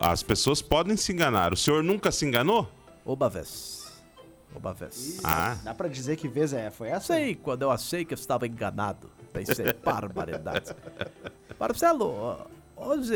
[0.00, 1.52] As pessoas podem se enganar.
[1.52, 2.68] O senhor nunca se enganou?
[3.04, 3.90] Uma vez.
[4.54, 5.20] Uma vez.
[5.24, 6.70] Ah, Dá pra dizer que vez é?
[6.70, 7.14] Foi essa?
[7.14, 9.10] Sei, quando eu achei que eu estava enganado.
[9.46, 10.74] Pensei, barbaridade.
[11.58, 12.38] Marcelo,
[12.76, 13.14] hoje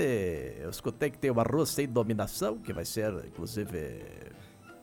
[0.60, 4.02] eu escutei que tem uma rua sem dominação, que vai ser, inclusive,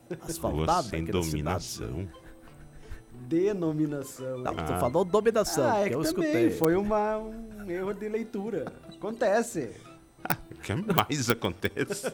[0.10, 1.12] rua asfaltada sem na cidade.
[1.32, 2.08] dominação.
[3.28, 4.38] Denominação.
[4.39, 4.80] Não, tu Ah.
[4.80, 6.52] falou dominação, ah, é que que eu também escutei.
[6.52, 8.71] foi uma, um erro de leitura.
[8.95, 9.71] Acontece.
[10.52, 12.12] O que mais acontece?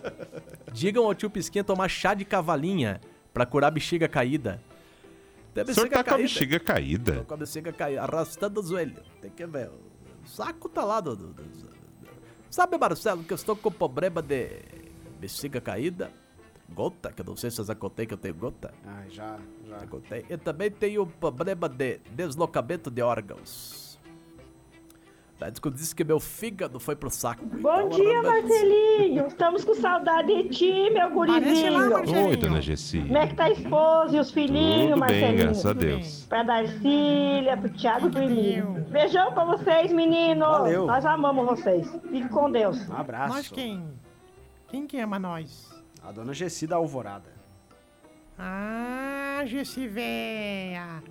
[0.72, 3.02] Digam ao tio Pisquinha tomar chá de cavalinha
[3.34, 4.62] pra curar bexiga caída.
[5.56, 6.22] Tem O senhor tá com a caída.
[6.24, 7.24] bexiga Tô caída.
[7.26, 9.02] com a bexiga caída, arrastando o joelho.
[9.22, 9.70] Tem que ver.
[9.70, 11.76] O saco tá lá do, do- do- do-
[12.52, 14.50] Sabe, Marcelo, que eu estou com problema de
[15.20, 16.12] bexiga caída,
[16.74, 18.74] gota, que eu não sei se eu já contei que eu tenho gota.
[18.86, 19.38] Ah, já,
[19.68, 19.80] já.
[19.80, 20.26] Já contei.
[20.30, 23.85] E também tenho problema de deslocamento de órgãos.
[25.40, 27.46] Médico disse que meu fígado foi pro saco.
[27.46, 29.28] Bom Então, dia, realmente- Marcelinho.
[29.28, 31.74] Estamos com saudade de ti, meu gurizinho.
[31.90, 32.28] Marcelinho.
[32.30, 33.02] Oi, dona Gessi.
[33.02, 35.38] Como é que tá a esposa e os filhinhos, Tudo bem, Marcelinho?
[35.38, 36.26] graças a Deus.
[36.30, 38.86] Pra Darcília, pro Thiago e pro Emílio.
[38.90, 40.48] Beijão pra vocês, meninos.
[40.48, 40.86] Valeu.
[40.88, 41.92] Nós amamos vocês.
[42.10, 42.88] Fique com Deus.
[42.90, 43.34] Um abraço.
[43.36, 43.84] Nós quem?
[44.70, 45.70] Quem que ama nós?
[46.02, 47.30] A dona Gessi da Alvorada.
[48.40, 51.04] Ah, Gessi véia.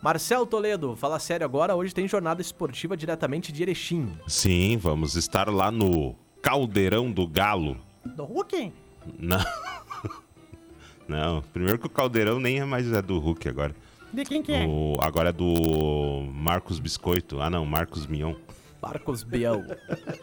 [0.00, 4.12] Marcel Toledo, fala sério agora, hoje tem jornada esportiva diretamente de Erechim.
[4.28, 7.76] Sim, vamos estar lá no Caldeirão do Galo.
[8.04, 8.72] Do Hulk?
[9.18, 9.38] Não.
[11.08, 13.74] Não, primeiro que o Caldeirão nem é mais é do Hulk agora.
[14.12, 14.66] De quem que é?
[14.66, 17.40] O, agora é do Marcos Biscoito.
[17.40, 18.34] Ah não, Marcos Mion.
[18.80, 19.62] Marcos Biel.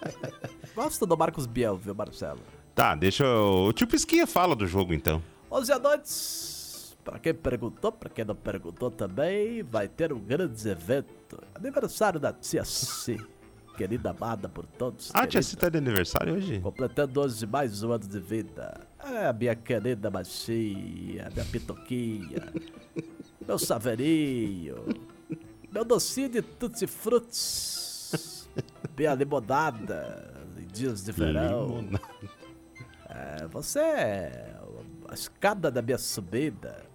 [0.76, 2.40] Gosto do Marcos Biel, viu, Marcelo?
[2.74, 3.66] Tá, deixa eu...
[3.68, 5.22] O tio Pisquinha fala do jogo, então.
[5.52, 6.55] 11 a 2.
[7.06, 11.40] Para quem perguntou, para quem não perguntou também, vai ter um grande evento.
[11.54, 13.24] Aniversário da Tia Cici,
[13.78, 15.12] querida amada por todos.
[15.12, 15.32] Ah, querida.
[15.34, 16.60] Tia Cici tá de aniversário hoje?
[16.62, 18.88] Completando hoje mais um ano de vida.
[19.04, 22.52] É, a minha querida Machia, minha pitoquinha,
[23.48, 24.84] meu Saverinho,
[25.72, 27.38] meu docinho de tutti frutti,
[28.98, 31.82] minha limonada em dias de verão.
[31.82, 32.02] Limonada.
[33.08, 34.56] É, você é
[35.08, 36.95] a escada da minha subida.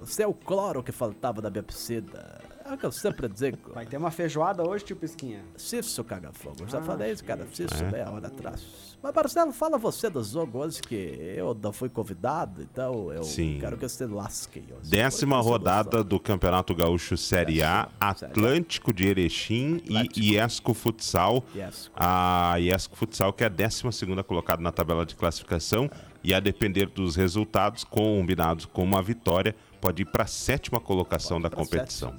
[0.00, 2.40] Você é o cloro que faltava na minha piscina.
[2.68, 3.58] É o que eu sempre digo.
[3.72, 5.40] Vai ter uma feijoada hoje, tio Pisquinha?
[5.56, 6.56] Cício caga fogo.
[6.60, 7.46] Eu já Ah, falei isso, cara.
[7.52, 7.90] Cício É?
[7.92, 8.96] meia hora atrás.
[9.00, 10.96] Mas, Marcelo, fala você do jogo hoje que
[11.36, 13.58] eu não fui convidado, então eu Sim.
[13.60, 14.64] quero que você lasque.
[14.68, 14.90] hoje.
[14.90, 17.88] Décima rodada do Campeonato Gaúcho Série A.
[18.00, 20.18] Atlântico de Erechim Atlético.
[20.18, 21.44] e Iesco Futsal.
[21.54, 21.88] Yes.
[21.94, 25.88] A Iesco Futsal, que é a 12 colocada na tabela de classificação,
[26.24, 31.40] e a depender dos resultados combinados com uma vitória, pode ir para a sétima colocação
[31.40, 32.18] da competição.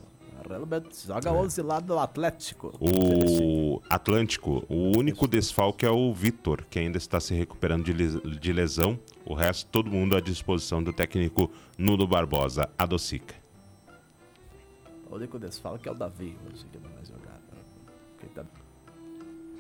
[1.06, 2.72] joga 11 lá do Atlético.
[2.80, 8.39] O Atlântico, o único desfalque é o Vitor, que ainda está se recuperando de les-
[8.39, 8.98] de lesão.
[9.26, 13.36] O resto, todo mundo à disposição do técnico Nuno Barbosa, a Docica.
[15.10, 16.38] O único desfalque é o Davi,
[16.72, 17.39] que não vai jogar.
[18.20, 18.46] Quem tá-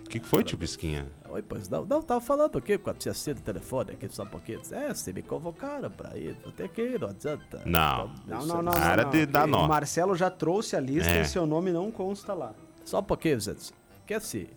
[0.05, 1.07] O que, que foi, tio Bisquinha?
[1.29, 1.85] Oi, pois não.
[1.85, 4.61] Não, tava falando aqui com a tia Cida, telefone aqui só um pouquinho.
[4.71, 7.61] É, se me convocaram pra ir, vou ter que ir, não adianta.
[7.65, 8.11] Não.
[8.25, 8.73] Não, isso- não, não.
[8.73, 9.67] Era não, de dar O nó.
[9.67, 11.21] Marcelo já trouxe a lista É.
[11.21, 12.53] e seu nome não consta lá.
[12.85, 13.71] Só um pouquinho, gente.
[14.05, 14.47] Que assim.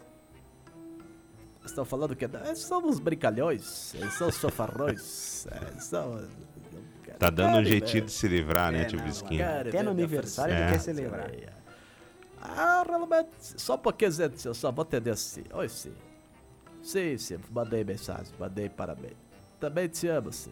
[1.64, 5.46] Estão falando que é, somos brincalhões, eles são sofarrões.
[5.48, 6.26] é, são,
[7.18, 10.72] Tá dando um jeitinho de se livrar, né, É, tio querem Até no aniversário ele
[10.72, 11.30] quer se livrar.
[12.40, 13.28] Ah, realmente,
[13.58, 15.44] só um pouquinho, gente, eu só vou atender assim.
[15.52, 15.92] Oi, sim.
[16.82, 19.14] Sim, sim, mandei mensagem, mandei parabéns.
[19.58, 20.50] Também te amo, sim.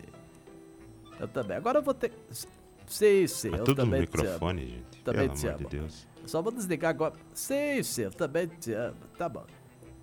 [1.19, 1.57] Eu também.
[1.57, 2.13] Agora eu vou ter.
[2.87, 4.23] Sim, sim, Mas eu tudo no também te amo.
[4.25, 5.03] microfone, gente.
[5.03, 5.71] Também Pelo te amor de amo.
[5.71, 6.07] Deus.
[6.27, 7.15] Só vou desligar agora.
[7.33, 8.97] Sim, sim, eu também te amo.
[9.17, 9.45] Tá bom.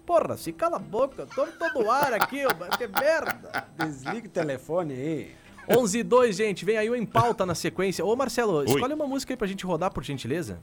[0.06, 3.66] Porra, se cala a boca, eu tô todo ar aqui, ô, que merda.
[3.78, 5.36] Desliga o telefone aí.
[5.68, 8.06] 11 e 2, gente, vem aí o Em Pauta na sequência.
[8.06, 10.60] Ô, Marcelo, escolhe uma música aí pra gente rodar, por gentileza.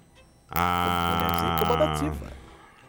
[0.49, 1.57] Mulherzinha Ah.
[1.61, 2.33] incomodativa.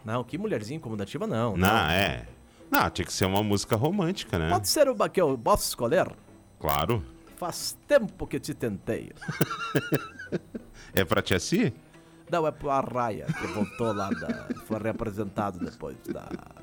[0.04, 1.56] Não, que mulherzinha incomodativa, não.
[1.56, 2.26] Não, é.
[2.70, 4.50] Não, tinha que ser uma música romântica, né?
[4.50, 6.10] Pode ser uma que eu posso escolher?
[6.58, 7.04] Claro.
[7.36, 9.12] Faz tempo que te tentei.
[10.96, 11.74] É pra tia Si?
[12.30, 16.28] Não, é pro Arraia, que voltou lá, da, foi reapresentado depois da...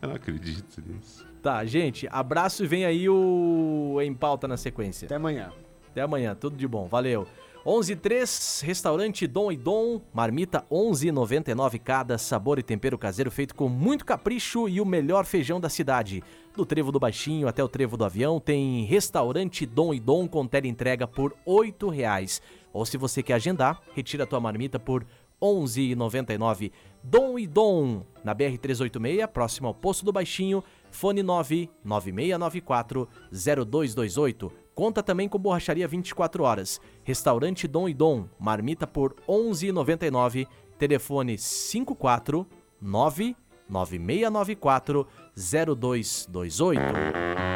[0.00, 1.26] Eu não acredito nisso.
[1.42, 5.06] Tá, gente, abraço e vem aí o Em Pauta na sequência.
[5.06, 5.52] Até amanhã.
[5.90, 7.26] Até amanhã, tudo de bom, valeu.
[7.66, 14.04] 11:03 restaurante Dom e Dom, marmita 11,99 cada, sabor e tempero caseiro feito com muito
[14.04, 16.22] capricho e o melhor feijão da cidade.
[16.54, 20.48] Do Trevo do Baixinho até o Trevo do Avião tem restaurante Dom e Dom com
[20.62, 22.40] entrega por R$ reais.
[22.72, 25.04] Ou se você quer agendar, retira a tua marmita por
[25.42, 26.70] 11,99.
[27.02, 34.65] Dom e Dom, na BR 386, próximo ao Poço do Baixinho, fone 99694 0228.
[34.76, 36.78] Conta também com borracharia 24 horas.
[37.02, 40.46] Restaurante Dom e Dom, marmita por 11,99.
[40.78, 42.46] Telefone 54
[42.78, 47.55] 99694 0228.